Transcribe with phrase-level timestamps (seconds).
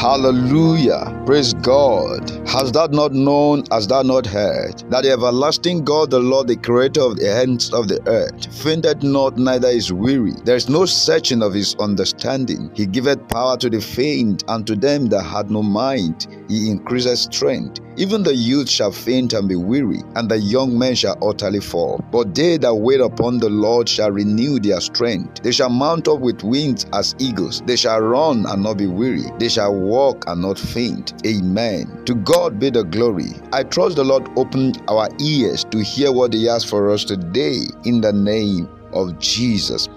[0.00, 1.12] Hallelujah.
[1.26, 2.30] Praise God.
[2.48, 6.56] Has that not known, has that not heard, that the everlasting God, the Lord, the
[6.56, 10.32] creator of the ends of the earth, fainted not, neither is weary.
[10.44, 12.70] There is no searching of his understanding.
[12.72, 17.18] He giveth power to the faint, and to them that had no mind, he increaseth
[17.18, 17.80] strength.
[18.00, 22.02] Even the youth shall faint and be weary, and the young men shall utterly fall.
[22.10, 25.42] But they that wait upon the Lord shall renew their strength.
[25.42, 27.60] They shall mount up with wings as eagles.
[27.66, 29.24] They shall run and not be weary.
[29.38, 31.12] They shall walk and not faint.
[31.26, 32.02] Amen.
[32.06, 33.34] To God be the glory.
[33.52, 37.64] I trust the Lord opened our ears to hear what He has for us today
[37.84, 39.88] in the name of Jesus.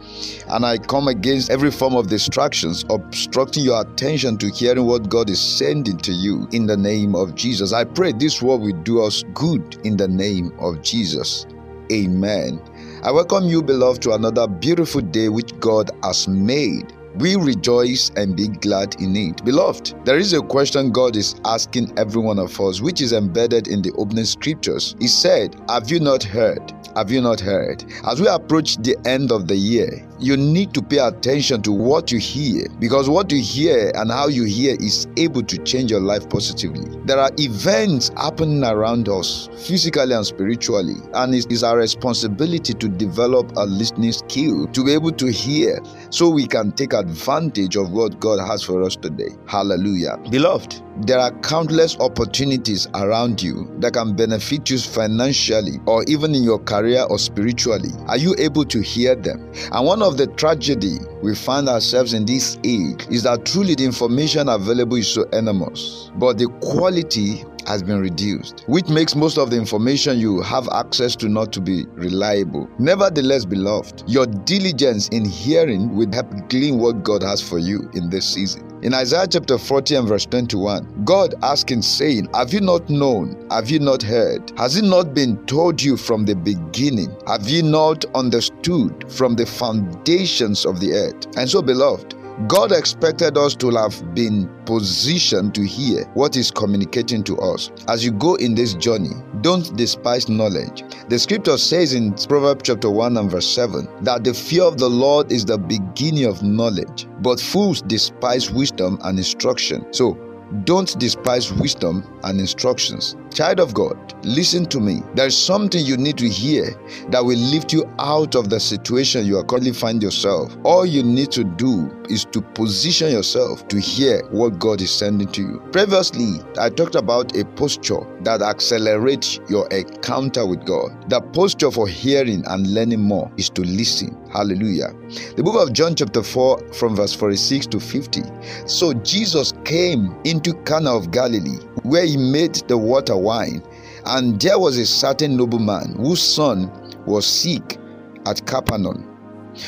[0.49, 5.29] And I come against every form of distractions obstructing your attention to hearing what God
[5.29, 7.73] is sending to you in the name of Jesus.
[7.73, 11.45] I pray this word will do us good in the name of Jesus.
[11.91, 12.61] Amen.
[13.03, 16.93] I welcome you, beloved, to another beautiful day which God has made.
[17.15, 19.45] We rejoice and be glad in it.
[19.45, 23.67] Beloved, there is a question God is asking every one of us, which is embedded
[23.67, 24.95] in the opening scriptures.
[24.99, 26.73] He said, Have you not heard?
[26.95, 27.83] Have you not heard?
[28.05, 32.11] As we approach the end of the year, you need to pay attention to what
[32.11, 35.99] you hear because what you hear and how you hear is able to change your
[35.99, 36.97] life positively.
[37.05, 42.87] There are events happening around us, physically and spiritually, and it is our responsibility to
[42.87, 45.79] develop a listening skill to be able to hear
[46.09, 49.29] so we can take advantage of what God has for us today.
[49.47, 50.17] Hallelujah.
[50.29, 56.43] Beloved, there are countless opportunities around you that can benefit you financially or even in
[56.43, 57.89] your career or spiritually.
[58.07, 59.51] Are you able to hear them?
[59.71, 63.85] And one of the tragedy we find ourselves in this age is that truly the
[63.85, 69.49] information available is so enormous, but the quality has been reduced, which makes most of
[69.49, 72.69] the information you have access to not to be reliable.
[72.79, 78.09] Nevertheless, beloved, your diligence in hearing will help glean what God has for you in
[78.09, 78.72] this season.
[78.83, 83.47] In Isaiah chapter 40 and verse 21, God asking, saying, Have you not known?
[83.49, 84.51] Have you not heard?
[84.57, 87.15] Has it not been told you from the beginning?
[87.25, 91.37] Have you not understood from the foundations of the earth?
[91.37, 92.13] And so, beloved,
[92.47, 97.71] God expected us to have been positioned to hear what is communicating to us.
[97.87, 99.11] As you go in this journey,
[99.41, 100.83] don't despise knowledge.
[101.09, 104.89] The scripture says in Proverbs chapter 1 and verse 7 that the fear of the
[104.89, 109.85] Lord is the beginning of knowledge, but fools despise wisdom and instruction.
[109.93, 110.17] So,
[110.65, 113.15] don't despise wisdom and instructions.
[113.33, 115.01] Child of God, listen to me.
[115.15, 116.65] There is something you need to hear
[117.09, 120.55] that will lift you out of the situation you are currently find yourself.
[120.63, 125.31] All you need to do is to position yourself to hear what God is sending
[125.31, 125.59] to you.
[125.71, 131.09] Previously, I talked about a posture that accelerates your encounter with God.
[131.09, 134.15] The posture for hearing and learning more is to listen.
[134.31, 134.93] Hallelujah.
[135.35, 138.21] The book of John, chapter 4, from verse 46 to 50.
[138.67, 143.63] So Jesus came into Cana of Galilee, where he made the water wine.
[144.05, 146.71] And there was a certain nobleman whose son
[147.05, 147.77] was sick
[148.25, 149.09] at Capernaum.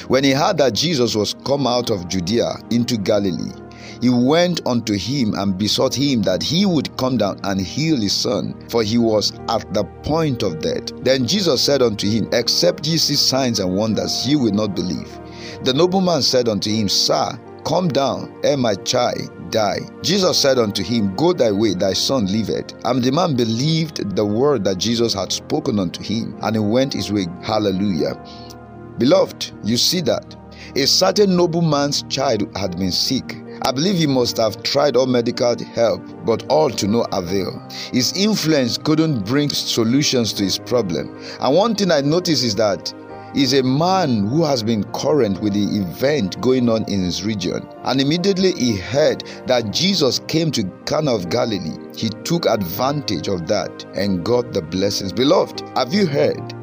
[0.07, 3.53] When he heard that Jesus was come out of Judea into Galilee,
[4.01, 8.13] he went unto him and besought him that he would come down and heal his
[8.13, 10.91] son, for he was at the point of death.
[11.03, 15.09] Then Jesus said unto him, Except ye see signs and wonders, ye will not believe.
[15.63, 19.79] The nobleman said unto him, Sir, come down, ere my child die.
[20.01, 22.73] Jesus said unto him, Go thy way, thy son liveth.
[22.85, 26.93] And the man believed the word that Jesus had spoken unto him, and he went
[26.93, 27.27] his way.
[27.41, 28.15] Hallelujah.
[28.97, 30.35] Beloved, you see that
[30.75, 33.37] a certain nobleman's child had been sick.
[33.61, 37.65] I believe he must have tried all medical help, but all to no avail.
[37.91, 41.17] His influence couldn't bring solutions to his problem.
[41.39, 42.93] And one thing I noticed is that
[43.35, 47.67] is a man who has been current with the event going on in his region.
[47.83, 51.77] And immediately he heard that Jesus came to Cana of Galilee.
[51.95, 55.11] He took advantage of that and got the blessings.
[55.11, 56.53] Beloved, have you heard?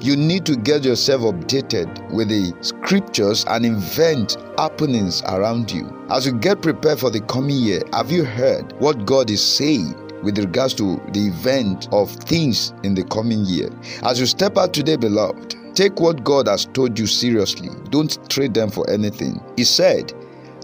[0.00, 6.06] You need to get yourself updated with the scriptures and event happenings around you.
[6.08, 10.02] As you get prepared for the coming year, have you heard what God is saying?
[10.22, 13.68] with regards to the event of things in the coming year.
[14.02, 17.68] As you step out today, beloved, take what God has told you seriously.
[17.90, 19.40] Don't trade them for anything.
[19.56, 20.12] He said,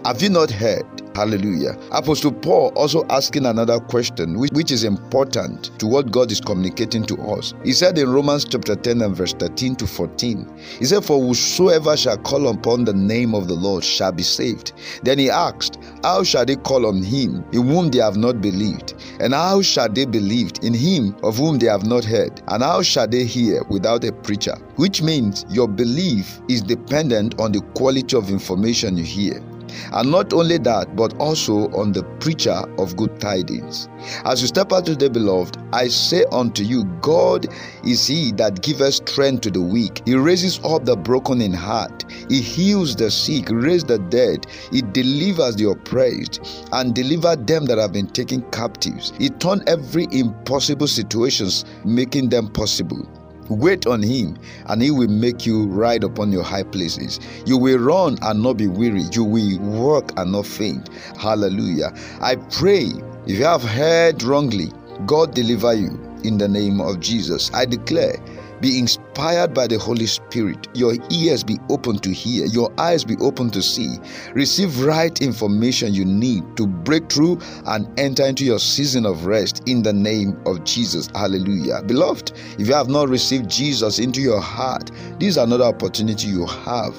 [0.05, 0.85] Have you not heard?
[1.15, 1.77] Hallelujah.
[1.91, 7.15] Apostle Paul also asking another question, which, is important to what God is communicating to
[7.21, 7.53] us.
[7.63, 11.95] He said in Romans chapter 10 and verse 13 to 14, He said, For whosoever
[11.95, 14.73] shall call upon the name of the Lord shall be saved.
[15.03, 18.95] Then he asked, How shall they call on him in whom they have not believed?
[19.19, 22.41] And how shall they believe in him of whom they have not heard?
[22.47, 24.55] And how shall they hear without a preacher?
[24.77, 29.43] Which means your belief is dependent on the quality of information you hear.
[29.91, 33.89] And not only that, but also on the preacher of good tidings.
[34.25, 37.47] As you step out today, beloved, I say unto you, God
[37.85, 40.01] is he that giveth strength to the weak.
[40.05, 42.05] He raises up the broken in heart.
[42.29, 44.45] He heals the sick, raises the dead.
[44.71, 49.13] He delivers the oppressed, and deliver them that have been taken captives.
[49.17, 53.07] He turn every impossible situations, making them possible.
[53.49, 54.37] Wait on him,
[54.67, 57.19] and he will make you ride upon your high places.
[57.45, 59.03] You will run and not be weary.
[59.11, 60.89] You will walk and not faint.
[61.17, 61.93] Hallelujah.
[62.21, 62.91] I pray
[63.27, 64.71] if you have heard wrongly,
[65.05, 67.53] God deliver you in the name of Jesus.
[67.53, 68.15] I declare
[68.63, 70.69] be inspired by the Holy Spirit.
[70.73, 73.97] Your ears be open to hear, your eyes be open to see.
[74.33, 79.67] Receive right information you need to break through and enter into your season of rest
[79.67, 81.09] in the name of Jesus.
[81.13, 81.81] Hallelujah.
[81.83, 86.45] Beloved, if you have not received Jesus into your heart, this is another opportunity you
[86.45, 86.95] have.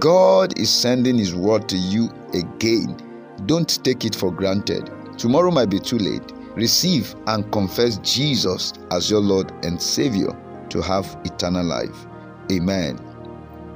[0.00, 2.96] God is sending His word to you again.
[3.44, 4.90] Don't take it for granted.
[5.18, 6.32] Tomorrow might be too late.
[6.54, 10.34] Receive and confess Jesus as your Lord and Savior
[10.74, 12.06] to have eternal life.
[12.52, 13.00] Amen.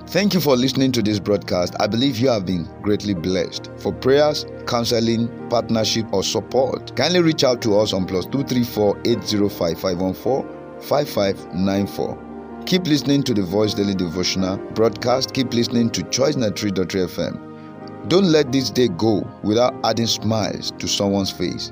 [0.09, 1.75] Thank you for listening to this broadcast.
[1.81, 3.71] I believe you have been greatly blessed.
[3.79, 9.79] For prayers, counseling, partnership, or support, kindly reach out to us on plus 234 805
[9.79, 12.19] 514 5594.
[12.67, 15.33] Keep listening to the Voice Daily Devotional broadcast.
[15.35, 21.71] Keep listening to ChoiceNet3.3 Don't let this day go without adding smiles to someone's face.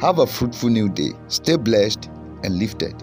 [0.00, 1.12] Have a fruitful new day.
[1.28, 2.10] Stay blessed
[2.42, 3.00] and lifted.